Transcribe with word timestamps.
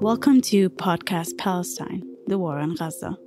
Welcome 0.00 0.40
to 0.40 0.70
Podcast 0.70 1.36
Palestine 1.36 2.02
The 2.28 2.38
War 2.38 2.58
in 2.60 2.74
Gaza, 2.74 3.18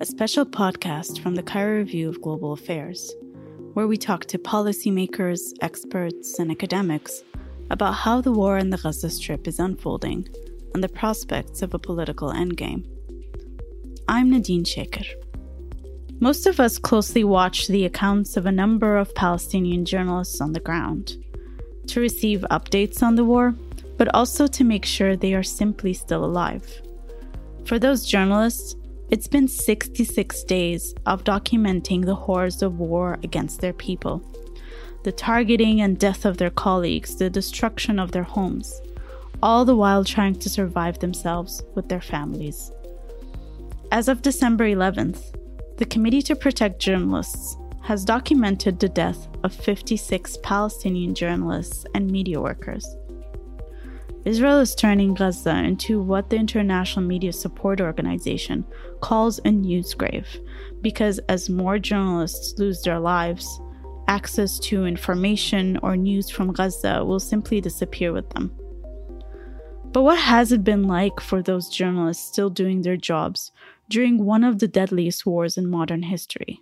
a 0.00 0.06
special 0.06 0.46
podcast 0.46 1.20
from 1.20 1.34
the 1.34 1.42
Cairo 1.42 1.78
Review 1.78 2.08
of 2.08 2.22
Global 2.22 2.52
Affairs, 2.52 3.12
where 3.74 3.88
we 3.88 3.96
talk 3.96 4.24
to 4.26 4.38
policymakers, 4.38 5.52
experts, 5.62 6.38
and 6.38 6.50
academics 6.50 7.24
about 7.70 7.94
how 7.94 8.20
the 8.20 8.30
war 8.30 8.56
in 8.56 8.70
the 8.70 8.76
Gaza 8.76 9.10
Strip 9.10 9.48
is 9.48 9.58
unfolding 9.58 10.28
and 10.74 10.84
the 10.84 10.88
prospects 10.88 11.60
of 11.60 11.74
a 11.74 11.78
political 11.78 12.32
endgame. 12.32 12.86
I'm 14.06 14.30
Nadine 14.30 14.64
Shaker. 14.64 15.04
Most 16.20 16.46
of 16.46 16.60
us 16.60 16.78
closely 16.78 17.24
watch 17.24 17.66
the 17.66 17.84
accounts 17.84 18.36
of 18.36 18.46
a 18.46 18.52
number 18.52 18.96
of 18.96 19.14
Palestinian 19.14 19.84
journalists 19.84 20.40
on 20.40 20.52
the 20.52 20.60
ground 20.60 21.16
to 21.90 22.00
receive 22.00 22.44
updates 22.50 23.02
on 23.02 23.14
the 23.14 23.24
war 23.24 23.54
but 24.00 24.14
also 24.14 24.46
to 24.46 24.64
make 24.64 24.86
sure 24.86 25.14
they 25.14 25.34
are 25.34 25.42
simply 25.42 25.92
still 25.92 26.24
alive. 26.24 26.66
For 27.66 27.78
those 27.78 28.06
journalists, 28.06 28.74
it's 29.10 29.28
been 29.28 29.46
66 29.46 30.42
days 30.44 30.94
of 31.04 31.22
documenting 31.24 32.06
the 32.06 32.14
horrors 32.14 32.62
of 32.62 32.78
war 32.78 33.18
against 33.22 33.60
their 33.60 33.74
people 33.74 34.24
the 35.02 35.12
targeting 35.12 35.82
and 35.82 35.98
death 35.98 36.24
of 36.24 36.38
their 36.38 36.50
colleagues, 36.50 37.16
the 37.16 37.28
destruction 37.28 37.98
of 37.98 38.12
their 38.12 38.22
homes, 38.22 38.80
all 39.42 39.64
the 39.64 39.76
while 39.76 40.04
trying 40.04 40.34
to 40.34 40.48
survive 40.48 40.98
themselves 40.98 41.62
with 41.74 41.88
their 41.88 42.00
families. 42.00 42.70
As 43.92 44.08
of 44.08 44.22
December 44.22 44.64
11th, 44.64 45.36
the 45.76 45.86
Committee 45.86 46.22
to 46.22 46.36
Protect 46.36 46.80
Journalists 46.80 47.56
has 47.82 48.04
documented 48.04 48.78
the 48.78 48.88
death 48.88 49.28
of 49.42 49.54
56 49.54 50.38
Palestinian 50.42 51.14
journalists 51.14 51.84
and 51.94 52.10
media 52.10 52.40
workers. 52.40 52.86
Israel 54.26 54.60
is 54.60 54.74
turning 54.74 55.14
Gaza 55.14 55.56
into 55.64 56.02
what 56.02 56.28
the 56.28 56.36
International 56.36 57.04
Media 57.04 57.32
Support 57.32 57.80
Organization 57.80 58.66
calls 59.00 59.40
a 59.44 59.50
news 59.50 59.94
grave 59.94 60.28
because 60.82 61.18
as 61.30 61.48
more 61.48 61.78
journalists 61.78 62.58
lose 62.58 62.82
their 62.82 63.00
lives, 63.00 63.60
access 64.08 64.58
to 64.58 64.84
information 64.84 65.78
or 65.82 65.96
news 65.96 66.28
from 66.28 66.52
Gaza 66.52 67.02
will 67.02 67.20
simply 67.20 67.62
disappear 67.62 68.12
with 68.12 68.28
them. 68.30 68.54
But 69.92 70.02
what 70.02 70.18
has 70.18 70.52
it 70.52 70.62
been 70.64 70.84
like 70.84 71.18
for 71.18 71.42
those 71.42 71.68
journalists 71.68 72.28
still 72.28 72.50
doing 72.50 72.82
their 72.82 72.98
jobs 72.98 73.50
during 73.88 74.24
one 74.24 74.44
of 74.44 74.58
the 74.58 74.68
deadliest 74.68 75.24
wars 75.24 75.56
in 75.56 75.66
modern 75.68 76.02
history? 76.02 76.60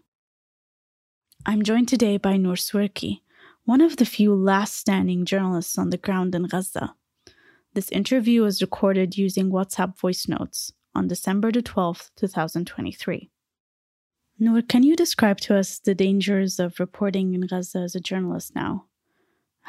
I'm 1.49 1.63
joined 1.63 1.89
today 1.89 2.19
by 2.19 2.37
Nour 2.37 2.57
Swirki, 2.57 3.23
one 3.65 3.81
of 3.81 3.97
the 3.97 4.05
few 4.05 4.35
last 4.35 4.75
standing 4.75 5.25
journalists 5.25 5.79
on 5.79 5.89
the 5.89 5.97
ground 5.97 6.35
in 6.35 6.43
Gaza. 6.43 6.95
This 7.73 7.91
interview 7.91 8.43
was 8.43 8.61
recorded 8.61 9.17
using 9.17 9.51
WhatsApp 9.51 9.99
voice 9.99 10.29
notes 10.29 10.75
on 10.95 11.09
December 11.09 11.51
the 11.51 11.63
12th, 11.63 12.11
2023. 12.17 13.31
Nour, 14.39 14.61
can 14.61 14.83
you 14.83 14.95
describe 14.95 15.41
to 15.41 15.57
us 15.57 15.79
the 15.79 15.95
dangers 15.95 16.61
of 16.61 16.79
reporting 16.79 17.33
in 17.33 17.47
Gaza 17.47 17.79
as 17.79 17.95
a 17.95 18.01
journalist 18.01 18.55
now? 18.55 18.85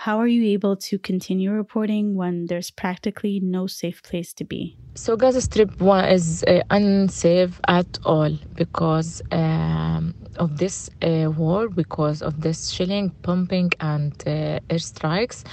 How 0.04 0.18
are 0.18 0.28
you 0.28 0.46
able 0.54 0.78
to 0.78 0.98
continue 0.98 1.52
reporting 1.52 2.16
when 2.16 2.46
there's 2.46 2.72
practically 2.72 3.42
no 3.42 3.68
safe 3.68 4.02
place 4.02 4.32
to 4.36 4.46
be? 4.46 4.78
So 4.96 5.18
Gaza 5.18 5.42
Strip 5.42 5.82
one 5.82 6.06
is 6.06 6.42
uh, 6.48 6.62
unsafe 6.70 7.60
at 7.68 8.00
all 8.06 8.32
because 8.56 9.22
um, 9.34 10.16
of 10.38 10.58
this 10.58 10.90
uh, 11.02 11.30
war, 11.36 11.68
because 11.68 12.22
of 12.22 12.40
this 12.40 12.70
shelling, 12.70 13.10
pumping, 13.24 13.72
and 13.82 14.14
uh, 14.26 14.60
airstrikes, 14.70 15.44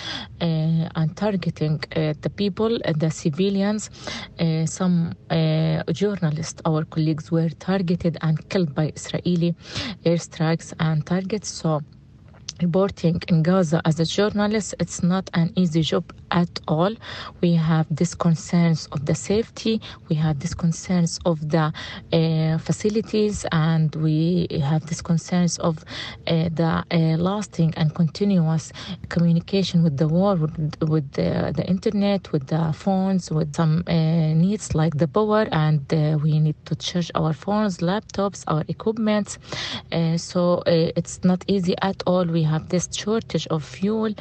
uh, 0.41 0.91
and 0.95 1.17
targeting 1.17 1.83
uh, 1.97 2.15
the 2.21 2.31
people, 2.31 2.79
uh, 2.85 2.93
the 2.97 3.11
civilians. 3.11 3.91
some 4.67 5.13
journalists, 5.93 6.63
our 6.65 6.85
colleagues, 6.85 7.33
were 7.33 7.49
targeted 7.49 8.17
and 8.23 8.49
killed 8.49 8.77
by 8.77 8.93
Israeli 8.95 9.57
airstrikes 10.05 10.73
and 10.79 11.05
targets. 11.05 11.49
So 11.49 11.81
reporting 12.61 13.21
in 13.29 13.43
Gaza 13.43 13.81
as 13.85 14.01
a 14.01 14.05
journalist, 14.05 14.75
it's 14.79 15.03
not 15.03 15.31
an 15.35 15.53
easy 15.57 15.83
job 15.83 16.13
at 16.31 16.61
all. 16.69 16.95
We 17.41 17.55
have 17.55 17.87
these 17.91 18.15
concerns 18.15 18.89
of 18.93 19.07
the 19.07 19.15
safety, 19.15 19.81
we 20.09 20.17
have 20.17 20.41
these 20.41 20.55
concerns 20.55 21.19
of 21.25 21.49
the 21.49 21.73
uh, 22.13 22.59
facilities, 22.59 23.47
and 23.53 23.95
we 23.97 24.49
have 24.63 24.87
these 24.87 25.03
concerns 25.03 25.59
of 25.59 25.79
uh, 26.27 26.49
the 26.53 26.85
uh, 26.91 26.97
lasting 27.19 27.75
and 27.77 27.95
continuous 27.95 28.73
communication 29.09 29.83
with 29.83 29.97
the 29.97 30.09
world, 30.09 30.41
with, 30.89 31.13
the, 31.13 31.53
the, 31.55 31.67
internet, 31.67 32.33
with 32.33 32.47
the 32.49 32.73
phones, 32.73 33.31
with 33.31 33.55
some 33.55 33.83
uh, 33.87 33.93
needs 33.93 34.75
like 34.75 34.97
the 34.97 35.09
power, 35.09 35.47
and 35.53 35.93
uh, 35.93 36.19
we 36.23 36.39
need 36.39 36.57
to 36.67 36.75
charge 36.77 37.11
our 37.15 37.33
phones, 37.33 37.79
laptops, 37.79 38.45
our 38.49 38.65
equipment. 38.69 39.39
Uh, 39.93 40.17
so 40.17 40.63
it's 40.67 41.23
not 41.25 41.45
easy 41.47 41.75
at 41.83 42.03
all. 42.07 42.25
We 42.25 42.43
have 42.47 42.69
this 42.69 42.89
shortage 42.93 43.47
of 43.49 43.65
fuel 43.65 44.15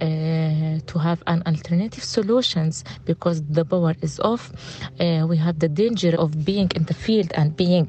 to 0.00 0.98
have 0.98 1.22
an 1.26 1.42
alternative 1.46 2.04
solutions 2.04 2.84
because 3.04 3.42
the 3.44 3.64
power 3.64 3.94
is 4.02 4.20
off. 4.20 4.52
Uh, 5.00 5.26
we 5.28 5.36
have 5.36 5.58
the 5.58 5.68
danger 5.68 6.14
of 6.18 6.44
being 6.44 6.70
in 6.74 6.84
the 6.84 6.94
field 6.94 7.30
and 7.34 7.56
being 7.56 7.88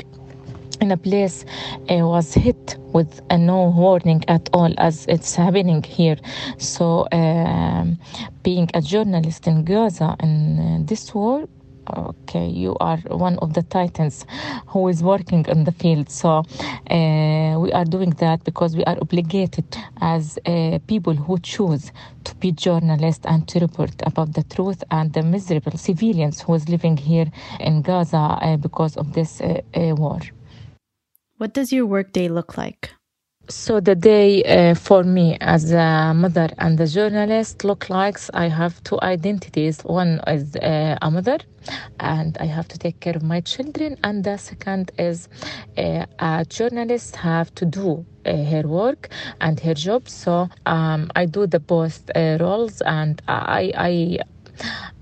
in 0.82 0.92
a 0.92 0.98
place 0.98 1.46
uh, 1.90 2.08
was 2.08 2.34
hit 2.34 2.78
with 2.94 3.22
a 3.30 3.38
no 3.38 3.70
warning 3.70 4.24
at 4.28 4.50
all 4.54 4.74
as 4.78 5.06
it's 5.08 5.36
happening 5.36 5.84
here 5.84 6.16
so 6.58 7.06
um, 7.12 8.00
being 8.44 8.70
a 8.74 8.82
journalist 8.82 9.46
in 9.48 9.66
gaza 9.66 10.16
in 10.22 10.60
uh, 10.60 10.80
this 10.86 11.14
war 11.14 11.48
okay 11.98 12.48
you 12.48 12.76
are 12.80 12.98
one 13.10 13.38
of 13.40 13.54
the 13.54 13.64
titans 13.64 14.26
who 14.68 14.88
is 14.88 15.04
working 15.04 15.46
in 15.48 15.64
the 15.64 15.72
field. 15.72 16.10
So 16.10 16.44
uh, 16.90 17.60
we 17.60 17.72
are 17.74 17.86
doing 17.86 18.12
that 18.12 18.44
because 18.44 18.76
we 18.76 18.84
are 18.86 18.98
obligated 19.02 19.66
as 20.02 20.38
uh, 20.46 20.80
people 20.88 21.14
who 21.14 21.40
choose 21.40 21.92
to 22.24 22.36
be 22.36 22.52
journalists 22.52 23.26
and 23.26 23.48
to 23.48 23.60
report 23.60 23.94
about 24.04 24.34
the 24.34 24.44
truth 24.44 24.84
and 24.92 25.14
the 25.14 25.24
miserable 25.24 25.78
civilians 25.78 26.42
who 26.42 26.54
is 26.54 26.70
living 26.70 26.98
here 26.98 27.32
in 27.60 27.82
gaza 27.82 28.18
uh, 28.18 28.58
because 28.58 28.98
of 28.98 29.14
this 29.14 29.42
war. 29.74 30.20
What 31.38 31.54
does 31.54 31.72
your 31.72 31.86
workday 31.86 32.28
look 32.28 32.58
like 32.58 32.92
so 33.50 33.80
the 33.80 33.96
day 33.96 34.44
uh, 34.44 34.76
for 34.76 35.04
me 35.04 35.38
as 35.42 35.72
a 35.72 36.14
mother 36.16 36.50
and 36.60 36.80
a 36.80 36.88
journalist 36.88 37.64
look 37.64 37.90
like 37.90 38.18
I 38.34 38.48
have 38.48 38.84
two 38.84 39.00
identities. 39.02 39.82
One 39.84 40.22
is 40.28 40.56
uh, 40.56 40.98
a 41.02 41.12
mother, 41.12 41.40
and 42.00 42.38
I 42.40 42.46
have 42.46 42.68
to 42.70 42.78
take 42.78 43.00
care 43.00 43.16
of 43.16 43.24
my 43.24 43.42
children, 43.42 43.98
and 44.04 44.24
the 44.24 44.38
second 44.38 44.92
is 45.00 45.28
uh, 45.78 46.06
a 46.20 46.46
journalist 46.48 47.16
have 47.18 47.54
to 47.56 47.66
do 47.66 48.06
uh, 48.26 48.44
her 48.46 48.64
work 48.68 49.10
and 49.42 49.60
her 49.62 49.74
job. 49.74 50.08
So 50.10 50.50
um, 50.66 51.12
I 51.16 51.26
do 51.26 51.48
the 51.48 51.60
both 51.60 52.10
uh, 52.16 52.38
roles, 52.40 52.82
and 52.82 53.22
I 53.28 53.72
I 53.76 54.20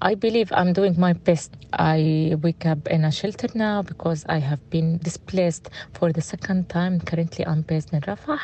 I 0.02 0.14
believe 0.16 0.52
I'm 0.54 0.74
doing 0.74 1.00
my 1.00 1.14
best. 1.14 1.56
I 1.74 2.36
wake 2.42 2.66
up 2.66 2.88
in 2.88 3.04
a 3.04 3.12
shelter 3.12 3.48
now 3.56 3.82
because 3.82 4.26
I 4.30 4.38
have 4.38 4.70
been 4.70 5.00
displaced 5.00 5.70
for 5.94 6.14
the 6.14 6.22
second 6.22 6.70
time. 6.70 7.00
Currently, 7.02 7.46
I'm 7.48 7.62
based 7.64 7.94
in 7.94 8.02
Rafah 8.02 8.40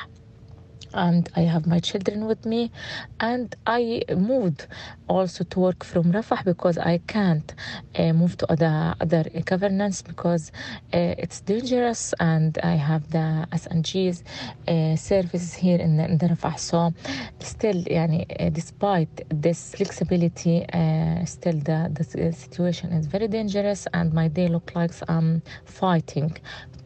and 0.93 1.29
I 1.35 1.41
have 1.41 1.65
my 1.67 1.79
children 1.79 2.25
with 2.25 2.45
me. 2.45 2.71
And 3.19 3.55
I 3.65 4.03
moved 4.15 4.67
also 5.07 5.43
to 5.43 5.59
work 5.59 5.83
from 5.83 6.11
Rafah 6.11 6.43
because 6.45 6.77
I 6.77 6.99
can't 7.07 7.53
uh, 7.95 8.13
move 8.13 8.37
to 8.37 8.51
other 8.51 8.95
other 9.01 9.23
governance 9.45 10.01
because 10.01 10.51
uh, 10.93 11.15
it's 11.17 11.41
dangerous, 11.41 12.13
and 12.19 12.57
I 12.63 12.75
have 12.75 13.09
the 13.11 13.47
SNG's 13.51 14.23
uh, 14.67 14.95
services 14.95 15.53
here 15.53 15.79
in 15.79 15.99
in 15.99 16.17
the 16.17 16.27
Rafah. 16.27 16.59
So 16.59 16.93
still, 17.39 17.83
yani, 17.83 18.25
uh, 18.39 18.49
despite 18.49 19.13
this 19.29 19.75
flexibility, 19.75 20.65
uh, 20.73 21.25
still 21.25 21.59
the, 21.59 21.89
the 21.93 22.03
situation 22.33 22.91
is 22.91 23.07
very 23.07 23.27
dangerous, 23.27 23.87
and 23.93 24.13
my 24.13 24.27
day 24.27 24.47
looks 24.47 24.75
like 24.75 24.91
I'm 25.07 25.41
fighting 25.65 26.37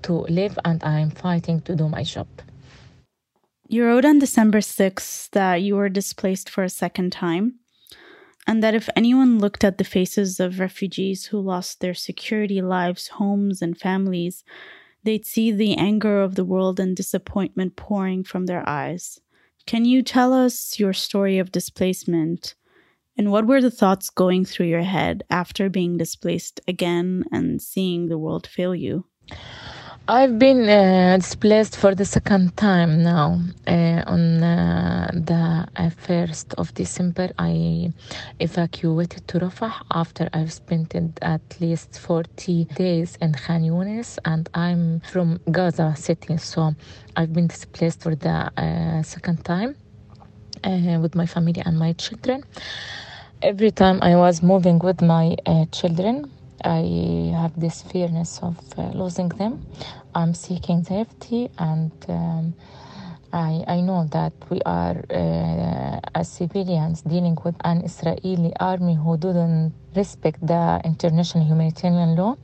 to 0.03 0.13
live 0.29 0.57
and 0.65 0.83
I'm 0.83 1.09
fighting 1.09 1.61
to 1.61 1.75
do 1.75 1.89
my 1.89 2.03
job. 2.03 2.27
You 3.69 3.83
wrote 3.83 4.05
on 4.05 4.19
December 4.19 4.59
6th 4.59 5.31
that 5.31 5.61
you 5.61 5.75
were 5.75 5.89
displaced 5.89 6.49
for 6.49 6.63
a 6.63 6.69
second 6.69 7.11
time, 7.11 7.55
and 8.47 8.63
that 8.63 8.73
if 8.73 8.87
anyone 8.95 9.39
looked 9.39 9.65
at 9.65 9.77
the 9.77 9.83
faces 9.83 10.39
of 10.39 10.61
refugees 10.61 11.25
who 11.25 11.41
lost 11.41 11.81
their 11.81 11.93
security, 11.93 12.61
lives, 12.61 13.09
homes, 13.09 13.61
and 13.61 13.77
families, 13.77 14.45
they'd 15.03 15.25
see 15.25 15.51
the 15.51 15.75
anger 15.75 16.21
of 16.21 16.35
the 16.35 16.45
world 16.45 16.79
and 16.79 16.95
disappointment 16.95 17.75
pouring 17.75 18.23
from 18.23 18.45
their 18.45 18.67
eyes. 18.69 19.19
Can 19.65 19.83
you 19.83 20.01
tell 20.01 20.31
us 20.31 20.79
your 20.79 20.93
story 20.93 21.37
of 21.37 21.51
displacement? 21.51 22.55
And 23.17 23.31
what 23.31 23.47
were 23.47 23.59
the 23.59 23.69
thoughts 23.69 24.09
going 24.09 24.45
through 24.45 24.67
your 24.67 24.83
head 24.83 25.23
after 25.29 25.69
being 25.69 25.97
displaced 25.97 26.61
again 26.69 27.25
and 27.33 27.61
seeing 27.61 28.07
the 28.07 28.17
world 28.17 28.47
fail 28.47 28.73
you? 28.73 29.07
I've 30.09 30.39
been 30.39 30.69
uh, 30.69 31.17
displaced 31.17 31.75
for 31.75 31.93
the 31.93 32.05
second 32.05 32.55
time 32.55 33.03
now. 33.03 33.41
Uh, 33.67 34.03
on 34.07 34.41
uh, 34.41 35.11
the 35.13 35.67
1st 35.75 36.53
uh, 36.53 36.61
of 36.61 36.73
December, 36.73 37.29
I 37.37 37.91
evacuated 38.39 39.27
to 39.27 39.39
Rafah 39.39 39.73
after 39.91 40.29
I've 40.31 40.53
spent 40.53 40.95
at 41.21 41.41
least 41.59 41.99
40 41.99 42.63
days 42.75 43.17
in 43.19 43.33
Khan 43.33 43.63
Yunis, 43.63 44.17
and 44.23 44.47
I'm 44.53 45.01
from 45.01 45.41
Gaza 45.51 45.93
City, 45.97 46.37
so 46.37 46.73
I've 47.17 47.33
been 47.33 47.47
displaced 47.47 48.01
for 48.03 48.15
the 48.15 48.49
uh, 48.55 49.03
second 49.03 49.43
time 49.43 49.75
uh, 50.63 50.99
with 51.01 51.15
my 51.15 51.25
family 51.25 51.61
and 51.65 51.77
my 51.77 51.91
children. 51.91 52.45
Every 53.41 53.71
time 53.71 53.99
I 54.01 54.15
was 54.15 54.41
moving 54.41 54.79
with 54.79 55.01
my 55.01 55.35
children, 55.73 56.31
I 56.63 57.31
have 57.35 57.59
this 57.59 57.81
fearness 57.83 58.39
of 58.41 58.57
uh, 58.77 58.89
losing 58.93 59.29
them. 59.29 59.65
I'm 60.15 60.33
seeking 60.33 60.83
safety, 60.83 61.49
and 61.57 61.91
um, 62.09 62.55
I, 63.37 63.63
I 63.67 63.81
know 63.81 64.07
that 64.11 64.33
we 64.49 64.61
are, 64.65 64.97
uh, 65.11 65.99
as 66.15 66.27
civilians, 66.27 67.03
dealing 67.03 67.37
with 67.45 67.55
an 67.63 67.83
Israeli 67.83 68.51
army 68.59 68.95
who 68.95 69.15
didn't 69.15 69.73
respect 69.95 70.45
the 70.45 70.81
international 70.85 71.43
humanitarian 71.43 72.15
law 72.15 72.37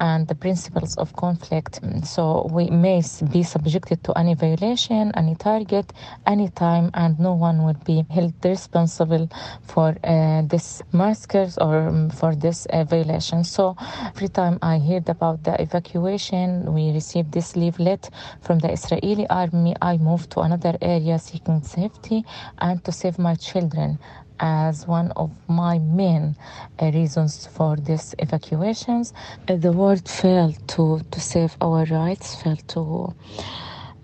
and 0.00 0.26
the 0.28 0.34
principles 0.34 0.96
of 0.96 1.14
conflict. 1.16 1.80
So 2.04 2.48
we 2.50 2.70
may 2.70 3.02
be 3.32 3.42
subjected 3.42 4.02
to 4.04 4.12
any 4.18 4.34
violation, 4.34 5.12
any 5.16 5.34
target, 5.34 5.92
any 6.26 6.48
time, 6.50 6.90
and 6.94 7.18
no 7.18 7.34
one 7.34 7.64
will 7.64 7.80
be 7.84 8.04
held 8.10 8.34
responsible 8.44 9.28
for 9.62 9.96
uh, 10.04 10.42
this 10.42 10.82
massacres 10.92 11.58
or 11.58 11.88
um, 11.88 12.10
for 12.10 12.34
this 12.34 12.66
uh, 12.66 12.84
violation. 12.84 13.44
So 13.44 13.76
every 14.06 14.28
time 14.28 14.58
I 14.62 14.78
heard 14.78 15.08
about 15.08 15.44
the 15.44 15.60
evacuation, 15.60 16.72
we 16.72 16.92
received 16.92 17.32
this 17.32 17.56
leaflet 17.56 18.10
from 18.40 18.58
the 18.60 18.70
Israeli 18.72 19.26
army. 19.28 19.74
I 19.82 19.96
moved 19.96 20.30
to 20.32 20.39
another 20.42 20.76
area 20.80 21.18
seeking 21.18 21.62
safety 21.62 22.24
and 22.58 22.84
to 22.84 22.92
save 22.92 23.18
my 23.18 23.34
children 23.34 23.98
as 24.40 24.86
one 24.86 25.12
of 25.16 25.30
my 25.48 25.78
main 25.78 26.34
uh, 26.80 26.90
reasons 26.92 27.46
for 27.46 27.76
these 27.76 28.14
evacuations. 28.18 29.12
Uh, 29.48 29.56
the 29.56 29.72
world 29.72 30.08
failed 30.08 30.56
to, 30.68 31.00
to 31.10 31.20
save 31.20 31.56
our 31.60 31.84
rights, 31.86 32.34
failed 32.42 32.66
to 32.68 33.14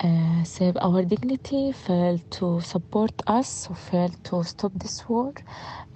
uh, 0.01 0.45
save 0.45 0.77
our 0.83 1.03
dignity, 1.05 1.73
failed 1.73 2.23
to 2.31 2.61
support 2.61 3.13
us, 3.27 3.69
failed 3.91 4.17
to 4.25 4.43
stop 4.45 4.73
this 4.75 5.09
war 5.09 5.33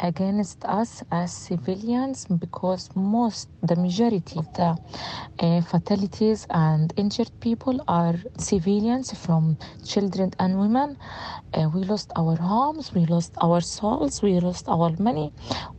against 0.00 0.64
us 0.64 1.02
as 1.10 1.32
civilians 1.32 2.26
because 2.26 2.88
most, 2.94 3.48
the 3.62 3.76
majority 3.76 4.38
of 4.38 4.46
the 4.54 4.76
uh, 5.40 5.60
fatalities 5.62 6.46
and 6.50 6.92
injured 6.96 7.30
people 7.40 7.82
are 7.88 8.14
civilians 8.38 9.12
from 9.12 9.58
children 9.84 10.30
and 10.38 10.58
women. 10.58 10.96
Uh, 11.52 11.68
we 11.74 11.82
lost 11.84 12.10
our 12.16 12.36
homes, 12.36 12.92
we 12.94 13.04
lost 13.06 13.32
our 13.42 13.60
souls, 13.60 14.22
we 14.22 14.40
lost 14.40 14.68
our 14.68 14.90
money, 14.98 15.32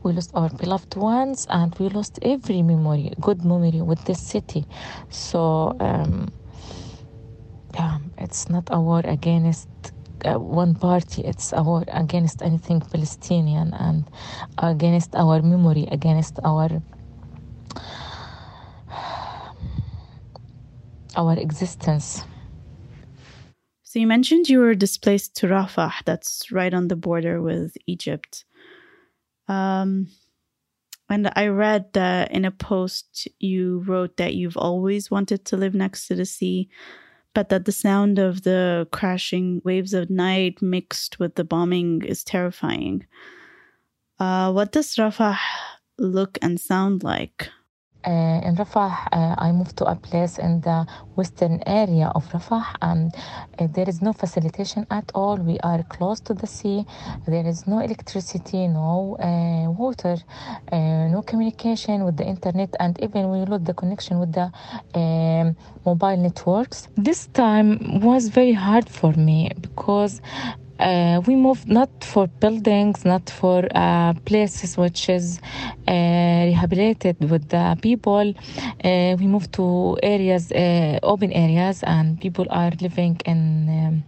we 0.03 0.11
lost 0.13 0.31
our 0.35 0.49
beloved 0.49 0.95
ones, 0.95 1.47
and 1.49 1.73
we 1.79 1.89
lost 1.89 2.19
every 2.21 2.61
memory, 2.61 3.11
good 3.19 3.43
memory 3.43 3.81
with 3.81 4.03
this 4.05 4.21
city. 4.21 4.65
So, 5.09 5.75
um, 5.79 6.31
yeah, 7.73 7.97
it's 8.17 8.49
not 8.49 8.67
a 8.71 8.79
war 8.79 9.01
against 9.03 9.69
uh, 10.25 10.37
one 10.37 10.75
party 10.75 11.23
it's 11.23 11.51
a 11.51 11.63
war 11.63 11.83
against 11.87 12.43
anything 12.43 12.79
palestinian 12.79 13.73
and 13.73 14.05
against 14.59 15.15
our 15.15 15.41
memory 15.41 15.87
against 15.91 16.37
our 16.43 16.69
our 21.15 21.37
existence. 21.37 22.23
So 23.83 23.99
you 23.99 24.07
mentioned 24.07 24.47
you 24.47 24.59
were 24.59 24.75
displaced 24.75 25.35
to 25.37 25.47
rafah 25.47 25.93
that's 26.05 26.51
right 26.51 26.73
on 26.73 26.87
the 26.87 26.95
border 26.95 27.41
with 27.41 27.75
egypt. 27.85 28.45
Um, 29.47 30.07
and 31.09 31.29
I 31.35 31.47
read 31.47 31.91
that 31.93 32.31
in 32.31 32.45
a 32.45 32.51
post 32.51 33.27
you 33.39 33.79
wrote 33.79 34.15
that 34.15 34.33
you've 34.33 34.55
always 34.55 35.11
wanted 35.11 35.43
to 35.45 35.57
live 35.57 35.75
next 35.75 36.07
to 36.07 36.15
the 36.15 36.25
sea, 36.25 36.69
but 37.33 37.49
that 37.49 37.65
the 37.65 37.71
sound 37.71 38.19
of 38.19 38.43
the 38.43 38.87
crashing 38.91 39.61
waves 39.63 39.93
of 39.93 40.09
night 40.09 40.61
mixed 40.61 41.19
with 41.19 41.35
the 41.35 41.43
bombing 41.43 42.03
is 42.03 42.23
terrifying. 42.23 43.05
Uh, 44.19 44.51
what 44.51 44.71
does 44.71 44.95
Rafah 44.95 45.37
look 45.97 46.37
and 46.41 46.59
sound 46.59 47.03
like? 47.03 47.49
Uh, 48.03 48.41
in 48.43 48.55
Rafah, 48.55 49.07
uh, 49.11 49.35
I 49.37 49.51
moved 49.51 49.77
to 49.77 49.85
a 49.85 49.95
place 49.95 50.39
in 50.39 50.61
the 50.61 50.87
western 51.15 51.61
area 51.67 52.11
of 52.15 52.27
Rafah, 52.31 52.65
and 52.81 53.13
uh, 53.59 53.67
there 53.75 53.87
is 53.87 54.01
no 54.01 54.11
facilitation 54.11 54.87
at 54.89 55.11
all. 55.13 55.37
We 55.37 55.59
are 55.59 55.83
close 55.83 56.19
to 56.21 56.33
the 56.33 56.47
sea. 56.47 56.85
There 57.27 57.45
is 57.45 57.67
no 57.67 57.79
electricity, 57.79 58.67
no 58.67 59.17
uh, 59.19 59.69
water, 59.71 60.17
uh, 60.71 60.77
no 61.15 61.21
communication 61.21 62.03
with 62.03 62.17
the 62.17 62.25
internet, 62.25 62.75
and 62.79 62.99
even 63.03 63.29
we 63.29 63.45
lost 63.45 63.65
the 63.65 63.75
connection 63.75 64.19
with 64.19 64.33
the 64.33 64.51
um, 64.95 65.55
mobile 65.85 66.17
networks. 66.17 66.87
This 66.97 67.27
time 67.27 68.01
was 68.01 68.29
very 68.29 68.53
hard 68.53 68.89
for 68.89 69.13
me 69.13 69.51
because 69.61 70.21
uh, 70.81 71.21
we 71.27 71.35
moved 71.35 71.67
not 71.67 71.89
for 72.03 72.27
buildings, 72.27 73.05
not 73.05 73.29
for 73.29 73.67
uh, 73.75 74.13
places 74.25 74.77
which 74.77 75.09
is 75.09 75.39
uh, 75.87 75.91
rehabilitated 75.91 77.29
with 77.29 77.49
the 77.49 77.77
people. 77.81 78.33
Uh, 78.83 79.15
we 79.19 79.27
moved 79.27 79.53
to 79.53 79.97
areas, 80.01 80.51
uh, 80.51 80.99
open 81.03 81.31
areas, 81.31 81.83
and 81.83 82.19
people 82.19 82.45
are 82.49 82.71
living 82.81 83.19
in. 83.25 83.69
Um, 83.69 84.03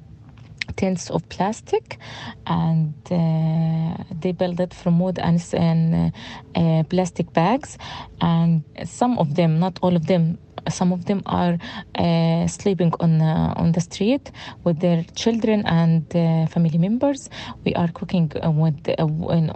tents 0.76 1.12
of 1.12 1.28
plastic 1.30 2.00
and 2.48 2.94
uh, 3.12 4.04
they 4.22 4.32
build 4.32 4.60
it 4.60 4.74
from 4.74 5.00
wood 5.00 5.20
and, 5.20 5.44
and 5.54 6.14
uh, 6.56 6.84
plastic 6.90 7.32
bags 7.34 7.78
and 8.22 8.64
some 8.84 9.20
of 9.20 9.36
them 9.36 9.60
not 9.60 9.78
all 9.82 9.96
of 9.96 10.08
them 10.08 10.38
some 10.70 10.92
of 10.92 11.06
them 11.06 11.22
are 11.26 11.58
uh, 11.96 12.48
sleeping 12.48 12.94
on 13.00 13.22
uh, 13.22 13.54
on 13.58 13.72
the 13.72 13.82
street 13.82 14.32
with 14.64 14.80
their 14.80 15.04
children 15.16 15.66
and 15.66 16.04
uh, 16.16 16.46
family 16.48 16.78
members. 16.78 17.30
We 17.66 17.74
are 17.76 17.90
cooking 17.90 18.32
uh, 18.44 18.52
with 18.52 18.88
uh, 18.88 19.04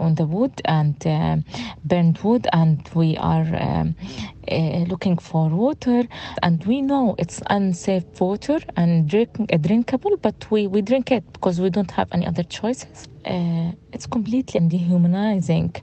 on 0.04 0.14
the 0.14 0.26
wood 0.26 0.52
and 0.64 0.96
uh, 1.06 1.36
burned 1.84 2.18
wood, 2.18 2.46
and 2.52 2.88
we 2.94 3.16
are. 3.16 3.46
Um, 3.60 3.96
looking 4.88 5.18
for 5.18 5.50
water 5.50 6.04
and 6.42 6.64
we 6.64 6.80
know 6.80 7.14
it's 7.18 7.42
unsafe 7.50 8.18
water 8.18 8.58
and 8.76 9.06
drink, 9.06 9.30
drinkable 9.60 10.16
but 10.16 10.50
we, 10.50 10.66
we 10.66 10.80
drink 10.80 11.12
it 11.12 11.22
because 11.34 11.60
we 11.60 11.68
don't 11.68 11.90
have 11.90 12.08
any 12.12 12.26
other 12.26 12.42
choices 12.44 13.08
it's 13.92 14.06
completely 14.06 14.58
dehumanizing 14.60 15.74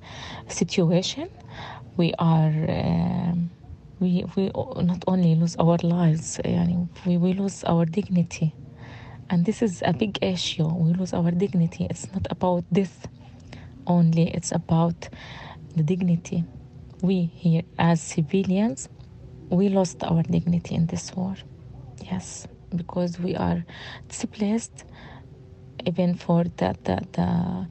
situation 0.48 1.30
we 1.96 2.12
are 2.18 2.52
we 4.05 4.25
we 4.37 4.51
not 4.83 5.05
only 5.07 5.35
lose 5.35 5.57
our 5.57 5.77
lives 5.83 6.41
يعني 6.45 6.87
we, 7.07 7.17
we 7.17 7.33
lose 7.33 7.65
our 7.65 7.85
dignity 7.85 8.55
and 9.29 9.45
this 9.45 9.63
is 9.63 9.83
a 9.83 9.93
big 9.93 10.19
issue 10.23 10.67
we 10.67 10.93
lose 10.93 11.13
our 11.13 11.31
dignity 11.31 11.87
it's 11.91 12.11
not 12.13 12.27
about 12.31 12.65
death 12.73 13.07
only 13.87 14.29
it's 14.31 14.53
about 14.53 15.09
the 15.77 15.83
dignity 15.83 16.45
we 17.03 17.31
here 17.35 17.63
as 17.79 18.01
civilians 18.01 18.89
we 19.51 19.69
lost 19.69 20.03
our 20.05 20.23
dignity 20.23 20.75
in 20.75 20.87
this 20.87 21.15
war 21.17 21.35
yes 22.03 22.47
because 22.75 23.19
we 23.19 23.35
are 23.37 23.65
displaced 24.09 24.85
even 25.87 26.15
for 26.15 26.45
the, 26.45 26.77
the, 26.85 27.01
the 27.13 27.67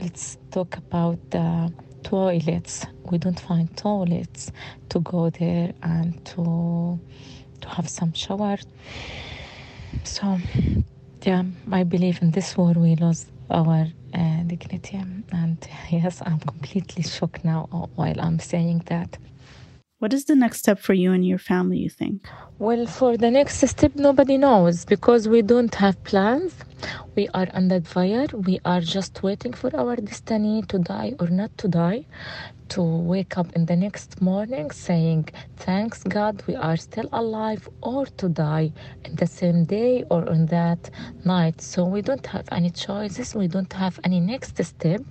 let's 0.00 0.38
talk 0.50 0.76
about 0.76 1.18
the 1.30 1.72
toilets 2.05 2.85
we 3.09 3.17
don't 3.17 3.39
find 3.39 3.67
toilets 3.75 4.51
to 4.89 4.99
go 4.99 5.29
there 5.31 5.73
and 5.81 6.23
to 6.23 6.99
to 7.61 7.67
have 7.67 7.89
some 7.89 8.13
shower 8.13 8.57
so 10.03 10.37
yeah 11.23 11.43
i 11.71 11.83
believe 11.83 12.21
in 12.21 12.29
this 12.31 12.55
war 12.55 12.73
we 12.75 12.95
lost 12.95 13.27
our 13.49 13.87
uh, 14.13 14.43
dignity 14.45 14.97
and 15.31 15.57
yes 15.89 16.21
i'm 16.27 16.39
completely 16.39 17.03
shocked 17.03 17.43
now 17.43 17.61
while 17.95 18.19
i'm 18.21 18.39
saying 18.39 18.81
that 18.85 19.17
what 19.99 20.13
is 20.13 20.25
the 20.25 20.35
next 20.35 20.59
step 20.59 20.77
for 20.77 20.93
you 20.93 21.13
and 21.13 21.25
your 21.25 21.39
family, 21.39 21.77
you 21.77 21.89
think? 21.89 22.27
Well, 22.59 22.85
for 22.85 23.15
the 23.15 23.31
next 23.31 23.65
step, 23.65 23.95
nobody 23.95 24.37
knows 24.37 24.83
because 24.83 25.27
we 25.27 25.41
don't 25.41 25.73
have 25.75 25.95
plans. 26.03 26.53
We 27.15 27.27
are 27.33 27.47
under 27.53 27.81
fire. 27.81 28.27
We 28.33 28.59
are 28.65 28.81
just 28.81 29.23
waiting 29.23 29.53
for 29.53 29.75
our 29.75 29.95
destiny 29.95 30.63
to 30.69 30.79
die 30.79 31.13
or 31.19 31.27
not 31.27 31.57
to 31.59 31.67
die 31.67 32.05
to 32.69 32.81
wake 32.81 33.37
up 33.37 33.51
in 33.53 33.65
the 33.65 33.75
next 33.75 34.21
morning 34.21 34.71
saying, 34.71 35.29
Thanks 35.57 36.03
God, 36.03 36.43
we 36.47 36.55
are 36.55 36.77
still 36.77 37.09
alive, 37.13 37.67
or 37.81 38.05
to 38.05 38.29
die 38.29 38.71
in 39.03 39.15
the 39.15 39.27
same 39.27 39.65
day 39.65 40.03
or 40.09 40.27
on 40.29 40.47
that 40.47 40.89
night. 41.23 41.61
So 41.61 41.85
we 41.85 42.01
don't 42.01 42.25
have 42.27 42.47
any 42.51 42.69
choices, 42.69 43.35
we 43.35 43.47
don't 43.47 43.71
have 43.73 43.99
any 44.03 44.19
next 44.19 44.63
step. 44.63 45.01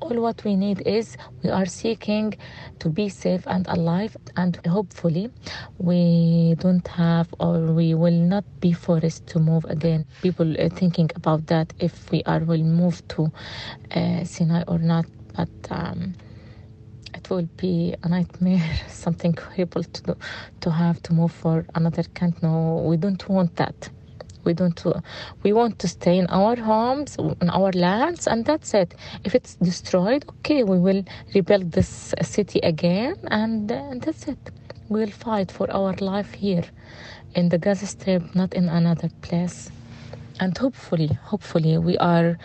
All 0.00 0.20
what 0.20 0.44
we 0.44 0.56
need 0.56 0.82
is 0.86 1.16
we 1.42 1.50
are 1.50 1.66
seeking 1.66 2.34
to 2.80 2.88
be 2.88 3.08
safe 3.08 3.46
and 3.46 3.66
alive, 3.68 4.16
and 4.36 4.58
hopefully, 4.66 5.30
we 5.78 6.54
don't 6.58 6.86
have 6.88 7.32
or 7.40 7.58
we 7.72 7.94
will 7.94 8.12
not 8.34 8.44
be 8.60 8.72
forced 8.72 9.26
to 9.28 9.38
move 9.38 9.64
again. 9.66 10.04
People 10.22 10.54
uh, 10.60 10.68
are 10.68 11.05
thinking 11.06 11.16
about 11.16 11.46
that 11.46 11.72
if 11.78 12.10
we 12.10 12.22
are 12.24 12.40
will 12.40 12.62
move 12.62 13.02
to 13.08 13.30
uh, 13.94 14.24
Sinai 14.24 14.62
or 14.68 14.78
not, 14.78 15.06
but 15.36 15.48
um, 15.70 16.14
it 17.14 17.30
will 17.30 17.48
be 17.56 17.94
a 18.02 18.08
nightmare, 18.08 18.78
something 18.88 19.34
horrible 19.36 19.84
to 19.84 20.02
do, 20.02 20.16
to 20.60 20.70
have 20.70 21.02
to 21.02 21.12
move 21.12 21.32
for 21.32 21.64
another 21.74 22.04
country. 22.14 22.40
No, 22.42 22.84
we 22.88 22.96
don't 22.96 23.28
want 23.28 23.56
that. 23.56 23.90
We 24.44 24.54
don't. 24.54 24.80
We 25.42 25.52
want 25.52 25.78
to 25.80 25.88
stay 25.88 26.18
in 26.18 26.26
our 26.28 26.56
homes, 26.56 27.16
in 27.40 27.50
our 27.50 27.72
lands, 27.72 28.28
and 28.28 28.44
that's 28.44 28.74
it. 28.74 28.94
If 29.24 29.34
it's 29.34 29.56
destroyed, 29.56 30.24
okay, 30.28 30.62
we 30.62 30.78
will 30.78 31.02
rebuild 31.34 31.72
this 31.72 32.14
city 32.22 32.60
again, 32.62 33.16
and, 33.28 33.70
and 33.70 34.00
that's 34.02 34.28
it. 34.28 34.38
We 34.88 35.00
will 35.00 35.10
fight 35.10 35.50
for 35.50 35.68
our 35.72 35.94
life 35.94 36.32
here, 36.34 36.62
in 37.34 37.48
the 37.48 37.58
Gaza 37.58 37.86
Strip, 37.86 38.36
not 38.36 38.54
in 38.54 38.68
another 38.68 39.10
place 39.20 39.70
and 40.40 40.56
hopefully 40.58 41.08
hopefully 41.22 41.78
we 41.78 41.96
are 41.98 42.38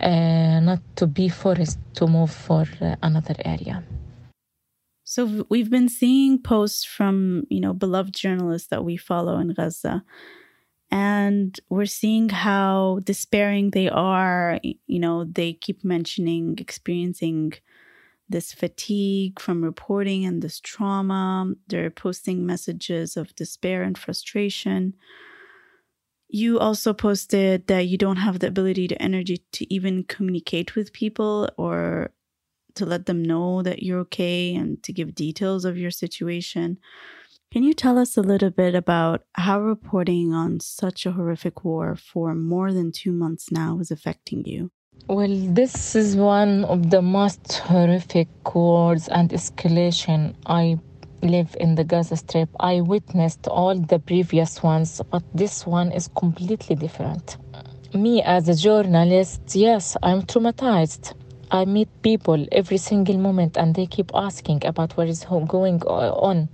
uh, 0.00 0.60
not 0.60 0.80
to 0.96 1.06
be 1.06 1.28
forced 1.28 1.78
to 1.94 2.06
move 2.06 2.30
for 2.30 2.64
uh, 2.80 2.96
another 3.02 3.34
area 3.44 3.82
so 5.12 5.44
we've 5.50 5.68
been 5.68 5.90
seeing 5.90 6.40
posts 6.40 6.86
from, 6.86 7.44
you 7.50 7.60
know, 7.60 7.74
beloved 7.74 8.14
journalists 8.14 8.68
that 8.68 8.82
we 8.82 8.96
follow 8.96 9.36
in 9.38 9.52
Gaza. 9.52 10.02
And 10.90 11.60
we're 11.68 11.84
seeing 11.84 12.30
how 12.30 13.00
despairing 13.04 13.72
they 13.72 13.90
are. 13.90 14.58
You 14.62 15.00
know, 15.00 15.24
they 15.24 15.52
keep 15.52 15.84
mentioning 15.84 16.56
experiencing 16.56 17.52
this 18.26 18.54
fatigue 18.54 19.38
from 19.38 19.62
reporting 19.62 20.24
and 20.24 20.40
this 20.40 20.58
trauma. 20.60 21.52
They're 21.68 21.90
posting 21.90 22.46
messages 22.46 23.14
of 23.14 23.34
despair 23.34 23.82
and 23.82 23.98
frustration. 23.98 24.94
You 26.34 26.58
also 26.58 26.94
posted 26.94 27.66
that 27.66 27.88
you 27.88 27.98
don't 27.98 28.16
have 28.16 28.38
the 28.38 28.46
ability 28.46 28.88
to 28.88 29.02
energy 29.02 29.44
to 29.52 29.72
even 29.72 30.04
communicate 30.04 30.74
with 30.74 30.94
people 30.94 31.50
or 31.58 32.10
to 32.74 32.86
let 32.86 33.04
them 33.04 33.22
know 33.22 33.60
that 33.62 33.82
you're 33.82 34.00
okay 34.00 34.54
and 34.54 34.82
to 34.82 34.94
give 34.94 35.14
details 35.14 35.66
of 35.66 35.76
your 35.76 35.90
situation. 35.90 36.78
Can 37.52 37.62
you 37.64 37.74
tell 37.74 37.98
us 37.98 38.16
a 38.16 38.22
little 38.22 38.48
bit 38.48 38.74
about 38.74 39.24
how 39.34 39.60
reporting 39.60 40.32
on 40.32 40.58
such 40.60 41.04
a 41.04 41.12
horrific 41.12 41.64
war 41.64 41.96
for 41.96 42.34
more 42.34 42.72
than 42.72 42.92
two 42.92 43.12
months 43.12 43.52
now 43.52 43.78
is 43.78 43.90
affecting 43.90 44.46
you? 44.46 44.70
Well, 45.08 45.28
this 45.28 45.94
is 45.94 46.16
one 46.16 46.64
of 46.64 46.88
the 46.88 47.02
most 47.02 47.58
horrific 47.58 48.28
wars 48.54 49.06
and 49.08 49.28
escalation 49.28 50.34
I 50.46 50.78
live 51.22 51.56
in 51.60 51.74
the 51.76 51.84
Gaza 51.84 52.16
Strip. 52.16 52.48
I 52.60 52.80
witnessed 52.80 53.46
all 53.48 53.74
the 53.76 53.98
previous 53.98 54.62
ones, 54.62 55.00
but 55.10 55.22
this 55.34 55.66
one 55.66 55.92
is 55.92 56.08
completely 56.16 56.76
different. 56.76 57.36
Me 57.94 58.22
as 58.22 58.48
a 58.48 58.54
journalist, 58.54 59.42
yes, 59.54 59.96
I'm 60.02 60.22
traumatized. 60.22 61.14
I 61.50 61.66
meet 61.66 61.88
people 62.00 62.46
every 62.50 62.78
single 62.78 63.18
moment 63.18 63.58
and 63.58 63.74
they 63.74 63.84
keep 63.84 64.10
asking 64.14 64.64
about 64.64 64.96
what 64.96 65.06
is 65.08 65.26
going 65.46 65.82
on. 65.82 66.48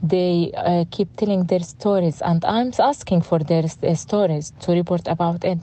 They 0.00 0.52
uh, 0.56 0.84
keep 0.92 1.16
telling 1.16 1.44
their 1.46 1.60
stories 1.64 2.22
and 2.22 2.44
I'm 2.44 2.70
asking 2.78 3.22
for 3.22 3.40
their 3.40 3.64
uh, 3.64 3.94
stories 3.94 4.52
to 4.60 4.70
report 4.70 5.08
about 5.08 5.44
it. 5.44 5.58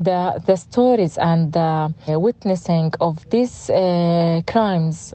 The, 0.00 0.42
the 0.46 0.56
stories 0.56 1.18
and 1.18 1.52
the 1.52 1.92
witnessing 2.08 2.94
of 3.02 3.28
these 3.28 3.68
uh, 3.68 4.40
crimes 4.46 5.12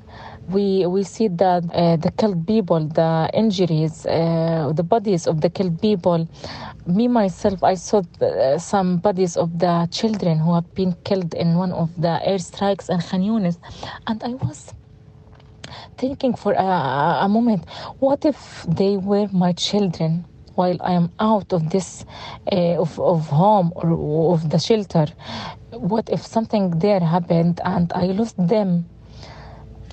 we 0.49 0.85
we 0.85 1.03
see 1.03 1.27
that 1.27 1.63
uh, 1.73 1.97
the 1.97 2.11
killed 2.11 2.47
people, 2.47 2.87
the 2.87 3.29
injuries, 3.33 4.05
uh, 4.05 4.71
the 4.73 4.83
bodies 4.83 5.27
of 5.27 5.41
the 5.41 5.49
killed 5.49 5.81
people. 5.81 6.27
Me 6.85 7.07
myself, 7.07 7.63
I 7.63 7.75
saw 7.75 8.01
uh, 8.21 8.57
some 8.57 8.97
bodies 8.97 9.35
of 9.35 9.59
the 9.59 9.87
children 9.91 10.39
who 10.39 10.53
have 10.53 10.73
been 10.73 10.95
killed 11.03 11.33
in 11.33 11.55
one 11.55 11.73
of 11.73 11.89
the 12.01 12.19
airstrikes 12.25 12.89
in 12.89 13.01
Khan 13.01 13.21
Yunis, 13.21 13.57
and 14.07 14.23
I 14.23 14.35
was 14.35 14.73
thinking 15.97 16.33
for 16.33 16.53
a, 16.53 17.25
a 17.25 17.27
moment, 17.29 17.67
what 17.99 18.23
if 18.23 18.65
they 18.67 18.97
were 18.97 19.27
my 19.31 19.53
children? 19.53 20.25
while 20.57 20.77
I 20.81 20.93
am 20.93 21.11
out 21.19 21.53
of 21.53 21.69
this 21.69 22.03
uh, 22.51 22.81
of, 22.81 22.99
of 22.99 23.27
home 23.27 23.71
or 23.75 24.33
of 24.33 24.49
the 24.49 24.57
shelter? 24.57 25.05
What 25.69 26.09
if 26.09 26.25
something 26.25 26.79
there 26.79 26.99
happened 26.99 27.61
and 27.63 27.93
I 27.93 28.05
lost 28.07 28.35
them? 28.39 28.89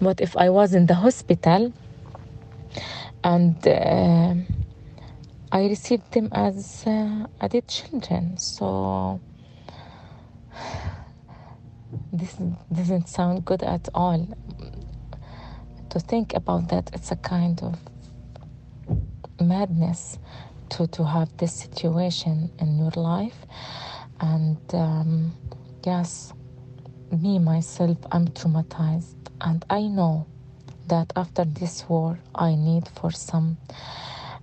What 0.01 0.21
if 0.21 0.37
I 0.37 0.51
was 0.51 0.75
in 0.75 0.87
the 0.87 0.95
hospital 0.95 1.73
and 3.23 3.67
uh, 3.67 4.35
I 5.53 5.67
received 5.67 6.13
them 6.13 6.29
as 6.33 6.85
uh, 6.87 7.27
adult 7.41 7.69
children? 7.69 8.37
So 8.37 9.21
this 12.13 12.37
doesn't 12.73 13.09
sound 13.09 13.45
good 13.45 13.63
at 13.63 13.89
all. 13.95 14.27
To 15.91 16.01
think 16.01 16.35
about 16.35 16.69
that, 16.71 16.91
it's 16.93 17.13
a 17.13 17.17
kind 17.17 17.63
of 17.63 17.79
madness 19.41 20.19
to, 20.71 20.89
to 20.89 21.05
have 21.05 21.37
this 21.37 21.53
situation 21.53 22.51
in 22.59 22.79
your 22.79 22.93
life. 22.97 23.47
And 24.21 24.59
um, 24.73 25.35
yes, 25.85 26.33
me 27.13 27.39
myself, 27.39 27.99
I'm 28.13 28.29
traumatized 28.29 29.15
and 29.41 29.65
I 29.71 29.83
know 29.83 30.27
that 30.89 31.13
after 31.17 31.45
this 31.45 31.89
war, 31.89 32.19
I 32.35 32.55
need 32.55 32.89
for 32.89 33.11
some 33.11 33.57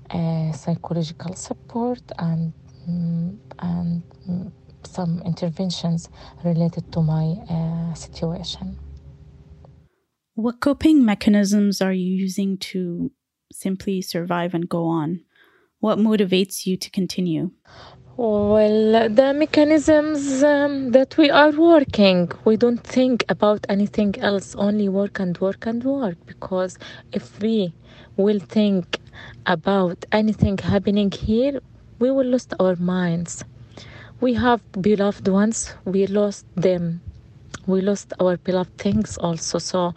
uh, 0.10 0.52
psychological 0.52 1.36
support 1.36 2.02
and 2.20 2.54
mm, 2.90 3.38
and 3.60 4.04
mm, 4.28 4.52
some 4.84 5.22
interventions 5.26 6.10
related 6.44 6.92
to 6.94 7.02
my 7.02 7.36
uh, 7.50 7.94
situation. 7.94 8.78
What 10.34 10.60
coping 10.60 11.06
mechanisms 11.06 11.82
are 11.82 11.94
you 11.94 12.16
using 12.16 12.58
to 12.58 13.12
simply 13.52 14.02
survive 14.02 14.54
and 14.54 14.68
go 14.68 14.86
on? 14.86 15.22
What 15.80 15.98
motivates 15.98 16.66
you 16.66 16.78
to 16.78 16.90
continue? 16.90 17.52
Well, 18.18 19.10
the 19.10 19.34
mechanisms 19.34 20.44
um, 20.44 20.92
that 20.92 21.18
we 21.18 21.30
are 21.30 21.52
working, 21.52 22.32
we 22.46 22.58
don't 22.58 22.84
think 22.84 23.24
about 23.30 23.66
anything 23.70 24.16
else, 24.20 24.56
only 24.56 24.90
work 24.90 25.20
and 25.20 25.38
work 25.40 25.66
and 25.66 25.84
work. 25.84 26.18
Because 26.26 26.78
if 27.14 27.40
we 27.42 27.74
will 28.18 28.40
think 28.40 29.00
about 29.46 30.06
anything 30.12 30.58
happening 30.58 31.12
here, 31.12 31.60
we 32.00 32.12
will 32.12 32.26
lose 32.28 32.48
our 32.60 32.76
minds. 32.76 33.44
We 34.20 34.34
have 34.36 34.62
beloved 34.82 35.28
ones, 35.28 35.74
we 35.86 36.06
lost 36.08 36.46
them. 36.56 37.02
We 37.66 37.82
lost 37.82 38.14
our 38.20 38.38
beloved 38.38 38.78
things 38.78 39.18
also. 39.18 39.58
So, 39.58 39.94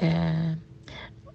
uh, 0.00 0.54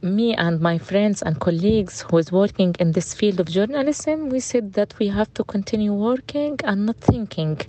me 0.02 0.34
and 0.34 0.60
my 0.60 0.78
friends 0.78 1.22
and 1.22 1.40
colleagues 1.40 2.02
who 2.02 2.18
is 2.18 2.32
working 2.32 2.76
in 2.80 2.92
this 2.92 3.14
field 3.14 3.40
of 3.40 3.48
journalism, 3.48 4.30
we 4.30 4.40
said 4.40 4.74
that 4.74 4.98
we 5.00 5.08
have 5.08 5.32
to 5.36 5.44
continue 5.44 5.94
working 5.94 6.58
and 6.64 6.86
not 6.88 6.98
thinking 6.98 7.60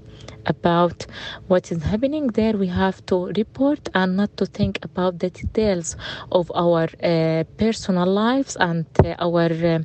about 0.46 1.06
what 1.48 1.70
is 1.70 1.82
happening 1.82 2.28
there. 2.28 2.54
We 2.54 2.68
have 2.68 3.04
to 3.06 3.26
report 3.36 3.88
and 3.94 4.16
not 4.16 4.36
to 4.38 4.46
think 4.46 4.78
about 4.82 5.18
the 5.18 5.30
details 5.30 5.96
of 6.30 6.50
our 6.54 6.88
uh, 7.02 7.44
personal 7.58 8.06
lives 8.06 8.56
and 8.56 8.86
uh, 9.04 9.14
our 9.18 9.50
uh, 9.52 9.80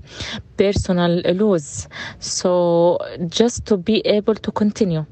personal 0.58 1.22
laws. 1.26 1.88
So 2.20 2.98
just 3.28 3.66
to 3.66 3.78
be 3.78 4.00
able 4.08 4.36
to 4.36 4.52
continue. 4.52 5.06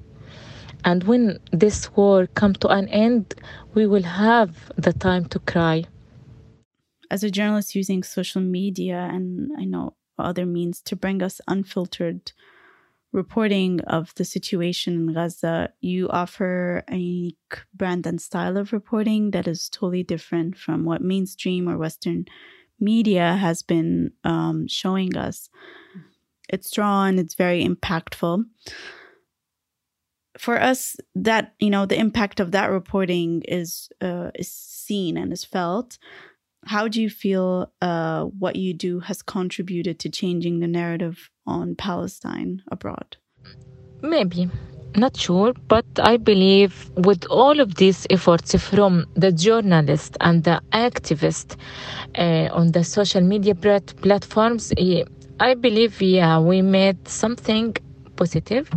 And 0.85 1.03
when 1.03 1.39
this 1.51 1.91
war 1.95 2.27
come 2.27 2.53
to 2.53 2.69
an 2.69 2.87
end, 2.89 3.33
we 3.73 3.87
will 3.87 4.03
have 4.03 4.71
the 4.77 4.93
time 4.93 5.25
to 5.25 5.39
cry 5.39 5.85
as 7.11 7.23
a 7.23 7.31
journalist 7.31 7.75
using 7.75 8.03
social 8.03 8.41
media 8.41 9.09
and 9.11 9.51
I 9.57 9.65
know 9.65 9.95
other 10.17 10.45
means 10.45 10.81
to 10.83 10.95
bring 10.95 11.21
us 11.21 11.41
unfiltered 11.47 12.31
reporting 13.11 13.79
of 13.81 14.13
the 14.15 14.25
situation 14.25 14.93
in 14.93 15.13
Gaza, 15.13 15.71
you 15.79 16.09
offer 16.09 16.83
a 16.89 16.97
unique 16.97 17.61
brand 17.73 18.05
and 18.05 18.19
style 18.21 18.57
of 18.57 18.73
reporting 18.73 19.31
that 19.31 19.47
is 19.47 19.69
totally 19.69 20.03
different 20.03 20.57
from 20.57 20.83
what 20.83 21.01
mainstream 21.01 21.69
or 21.69 21.77
Western 21.77 22.25
media 22.79 23.35
has 23.37 23.63
been 23.63 24.11
um, 24.25 24.67
showing 24.67 25.15
us. 25.15 25.49
It's 26.49 26.69
drawn, 26.71 27.17
it's 27.17 27.35
very 27.35 27.63
impactful. 27.65 28.43
for 30.37 30.61
us, 30.61 30.97
that 31.15 31.53
you 31.59 31.69
know, 31.69 31.85
the 31.85 31.97
impact 31.99 32.39
of 32.39 32.51
that 32.51 32.69
reporting 32.69 33.41
is 33.47 33.89
uh, 34.01 34.31
is 34.35 34.51
seen 34.51 35.17
and 35.17 35.31
is 35.31 35.45
felt. 35.45 35.97
How 36.65 36.87
do 36.87 37.01
you 37.01 37.09
feel 37.09 37.71
uh, 37.81 38.23
what 38.23 38.55
you 38.55 38.73
do 38.73 38.99
has 39.01 39.21
contributed 39.21 39.99
to 39.99 40.09
changing 40.09 40.59
the 40.59 40.67
narrative 40.67 41.29
on 41.45 41.75
Palestine 41.75 42.63
abroad? 42.71 43.17
Maybe 44.01 44.49
not 44.97 45.17
sure, 45.17 45.53
but 45.67 45.85
I 45.99 46.17
believe 46.17 46.89
with 46.95 47.25
all 47.29 47.59
of 47.59 47.75
these 47.75 48.07
efforts 48.09 48.55
from 48.55 49.05
the 49.15 49.31
journalists 49.31 50.17
and 50.21 50.43
the 50.43 50.61
activists 50.71 51.57
uh, 52.17 52.49
on 52.53 52.71
the 52.71 52.83
social 52.83 53.21
media 53.21 53.55
platforms, 53.55 54.73
eh, 54.77 55.03
I 55.39 55.53
believe, 55.53 56.01
yeah, 56.01 56.39
we 56.39 56.61
made 56.61 57.07
something 57.07 57.75
positive, 58.15 58.69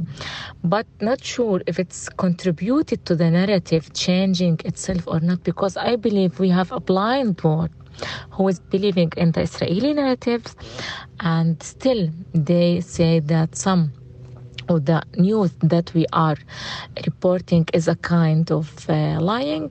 but 0.65 0.87
not 1.01 1.23
sure 1.23 1.63
if 1.67 1.79
it's 1.79 2.09
contributed 2.09 3.07
to 3.07 3.15
the 3.15 3.31
narrative 3.31 3.93
changing 3.93 4.59
itself 4.65 5.07
or 5.07 5.21
not, 5.21 5.45
because 5.45 5.77
I 5.77 5.97
believe 5.97 6.41
we 6.41 6.49
have 6.49 6.73
a 6.73 6.81
blind 6.81 7.37
board 7.37 7.71
who 8.31 8.49
is 8.49 8.61
believing 8.61 9.13
in 9.17 9.33
the 9.33 9.43
Israeli 9.43 9.93
narratives, 9.93 10.57
and 11.21 11.63
still 11.63 12.11
they 12.33 12.81
say 12.81 13.21
that 13.21 13.57
some 13.57 13.93
of 14.69 14.85
the 14.85 15.03
news 15.17 15.53
that 15.63 15.93
we 15.95 16.07
are 16.13 16.37
reporting 17.07 17.67
is 17.73 17.89
a 17.89 17.97
kind 17.97 18.51
of 18.51 18.89
uh, 18.89 19.19
lying 19.21 19.71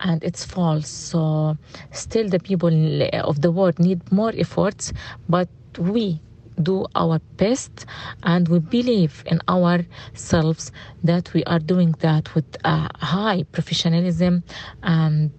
and 0.00 0.22
it's 0.22 0.44
false. 0.44 0.88
So, 0.88 1.56
still, 1.90 2.28
the 2.28 2.38
people 2.38 3.02
of 3.24 3.40
the 3.42 3.50
world 3.50 3.78
need 3.78 4.10
more 4.12 4.32
efforts, 4.36 4.92
but 5.28 5.48
we 5.78 6.20
do 6.62 6.86
our 6.96 7.20
best 7.36 7.86
and 8.24 8.48
we 8.48 8.58
believe 8.58 9.22
in 9.26 9.40
ourselves 9.48 10.72
that 11.04 11.32
we 11.32 11.44
are 11.44 11.60
doing 11.60 11.94
that 12.00 12.34
with 12.34 12.56
a 12.64 12.88
high 13.04 13.44
professionalism 13.52 14.42
and 14.82 15.30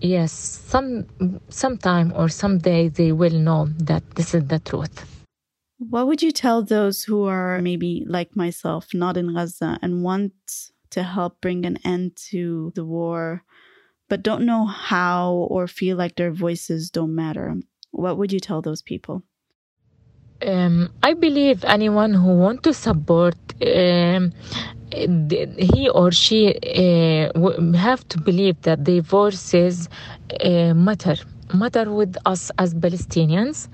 yes 0.00 0.32
some 0.32 1.06
sometime 1.48 2.12
or 2.16 2.28
someday 2.28 2.88
they 2.88 3.12
will 3.12 3.38
know 3.38 3.68
that 3.78 4.02
this 4.16 4.34
is 4.34 4.46
the 4.46 4.58
truth 4.58 5.04
what 5.80 6.06
would 6.06 6.20
you 6.20 6.30
tell 6.30 6.62
those 6.62 7.04
who 7.04 7.24
are 7.24 7.62
maybe 7.62 8.04
like 8.06 8.36
myself, 8.36 8.92
not 8.92 9.16
in 9.16 9.32
Gaza, 9.32 9.78
and 9.80 10.02
want 10.02 10.34
to 10.90 11.02
help 11.02 11.40
bring 11.40 11.64
an 11.64 11.78
end 11.78 12.16
to 12.30 12.70
the 12.74 12.84
war, 12.84 13.44
but 14.06 14.22
don't 14.22 14.44
know 14.44 14.66
how 14.66 15.32
or 15.32 15.66
feel 15.66 15.96
like 15.96 16.16
their 16.16 16.32
voices 16.32 16.90
don't 16.90 17.14
matter? 17.14 17.54
What 17.92 18.18
would 18.18 18.30
you 18.30 18.40
tell 18.40 18.60
those 18.60 18.82
people? 18.82 19.22
Um, 20.46 20.90
I 21.02 21.12
believe 21.14 21.64
anyone 21.64 22.14
who 22.14 22.32
want 22.34 22.62
to 22.62 22.72
support 22.72 23.36
um, 23.62 24.32
he 24.92 25.88
or 25.94 26.10
she 26.10 26.54
uh, 26.56 27.76
have 27.76 28.08
to 28.08 28.20
believe 28.20 28.60
that 28.62 28.84
their 28.84 29.02
voices 29.02 29.88
uh, 30.40 30.74
matter 30.74 31.16
matter 31.54 31.90
with 31.92 32.16
us 32.26 32.50
as 32.58 32.74
Palestinians, 32.74 33.68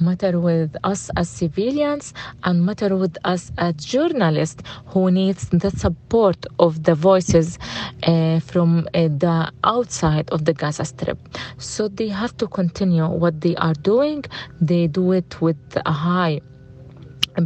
matter 0.00 0.38
with 0.40 0.76
us 0.84 1.10
as 1.16 1.28
civilians, 1.28 2.14
and 2.44 2.64
matter 2.64 2.96
with 2.96 3.16
us 3.24 3.52
as 3.58 3.74
journalists 3.76 4.62
who 4.86 5.10
needs 5.10 5.48
the 5.50 5.70
support 5.70 6.46
of 6.58 6.84
the 6.84 6.94
voices 6.94 7.58
uh, 8.04 8.40
from 8.40 8.86
uh, 8.94 9.08
the 9.08 9.52
outside 9.64 10.28
of 10.30 10.44
the 10.44 10.52
Gaza 10.52 10.84
Strip. 10.84 11.18
So 11.58 11.88
they 11.88 12.08
have 12.08 12.36
to 12.38 12.46
continue 12.46 13.06
what 13.08 13.40
they 13.40 13.56
are 13.56 13.74
doing. 13.74 14.24
They 14.60 14.86
do 14.86 15.12
it 15.12 15.40
with 15.40 15.56
high 15.86 16.40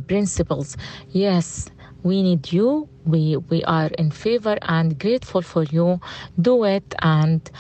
principles. 0.09 0.77
Yes, 1.11 1.71
we 2.03 2.23
need 2.23 2.53
you 2.53 2.89
we 3.07 3.37
we 3.51 3.63
are 3.65 3.89
in 3.99 4.11
favor 4.11 4.59
and 4.63 4.99
grateful 4.99 5.43
for 5.43 5.63
you 5.65 6.01
do 6.41 6.65
it 6.65 6.95
and 7.03 7.51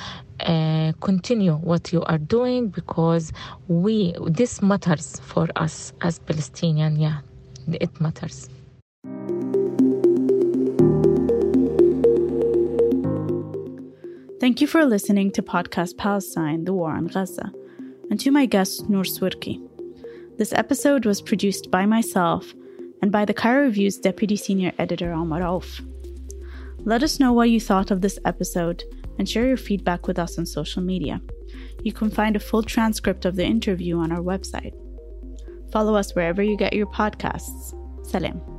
uh, 0.40 0.92
continue 1.00 1.54
what 1.54 1.92
you 1.92 2.02
are 2.04 2.18
doing 2.18 2.68
because 2.68 3.32
we 3.68 4.14
this 4.26 4.62
matters 4.62 5.20
for 5.20 5.48
us 5.56 5.92
as 6.02 6.18
Palestinian. 6.20 6.96
Yeah, 6.96 7.20
it 7.68 8.00
matters. 8.00 8.48
Thank 14.40 14.60
you 14.60 14.66
for 14.66 14.84
listening 14.84 15.32
to 15.32 15.42
podcast 15.42 15.96
Palestine: 15.96 16.64
The 16.64 16.72
War 16.72 16.92
on 16.92 17.06
Gaza, 17.06 17.52
and 18.10 18.20
to 18.20 18.30
my 18.30 18.46
guest 18.46 18.88
Nour 18.88 19.04
Swirki. 19.04 19.60
This 20.38 20.52
episode 20.52 21.06
was 21.06 21.22
produced 21.22 21.70
by 21.70 21.86
myself 21.86 22.52
and 23.00 23.10
by 23.10 23.24
the 23.24 23.34
Cairo 23.34 23.64
Review's 23.64 23.96
deputy 23.96 24.36
senior 24.36 24.72
editor 24.78 25.12
Omar 25.12 25.42
Auf. 25.42 25.80
Let 26.84 27.02
us 27.02 27.18
know 27.18 27.32
what 27.32 27.50
you 27.50 27.60
thought 27.60 27.90
of 27.90 28.00
this 28.00 28.18
episode 28.24 28.84
and 29.18 29.28
share 29.28 29.46
your 29.46 29.56
feedback 29.56 30.06
with 30.06 30.18
us 30.18 30.38
on 30.38 30.46
social 30.46 30.82
media. 30.82 31.20
You 31.82 31.92
can 31.92 32.10
find 32.10 32.36
a 32.36 32.40
full 32.40 32.62
transcript 32.62 33.24
of 33.24 33.36
the 33.36 33.44
interview 33.44 33.98
on 33.98 34.12
our 34.12 34.22
website. 34.22 34.74
Follow 35.72 35.94
us 35.94 36.14
wherever 36.14 36.42
you 36.42 36.56
get 36.56 36.72
your 36.72 36.86
podcasts. 36.86 37.74
Salam. 38.06 38.55